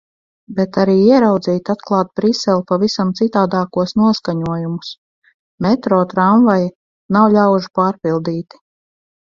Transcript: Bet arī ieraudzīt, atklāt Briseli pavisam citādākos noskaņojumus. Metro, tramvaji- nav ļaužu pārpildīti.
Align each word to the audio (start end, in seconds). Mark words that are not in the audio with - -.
Bet 0.59 0.77
arī 0.83 0.95
ieraudzīt, 1.01 1.69
atklāt 1.73 2.09
Briseli 2.21 2.65
pavisam 2.73 3.13
citādākos 3.21 3.95
noskaņojumus. 4.01 4.91
Metro, 5.69 6.03
tramvaji- 6.17 6.71
nav 7.19 7.31
ļaužu 7.39 7.77
pārpildīti. 7.81 8.67